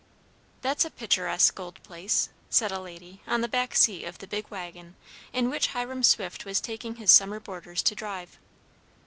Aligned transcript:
"That's 0.61 0.83
a 0.83 0.89
picturesque 0.89 1.59
old 1.59 1.75
place," 1.83 2.29
said 2.49 2.71
a 2.71 2.79
lady 2.79 3.21
on 3.27 3.41
the 3.41 3.47
back 3.47 3.75
seat 3.75 4.03
of 4.05 4.17
the 4.17 4.25
big 4.25 4.47
wagon 4.49 4.95
in 5.31 5.47
which 5.47 5.67
Hiram 5.73 6.01
Swift 6.01 6.43
was 6.43 6.59
taking 6.59 6.95
his 6.95 7.11
summer 7.11 7.39
boarders 7.39 7.83
to 7.83 7.93
drive. 7.93 8.39